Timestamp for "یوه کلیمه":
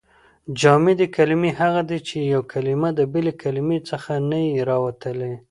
2.33-2.89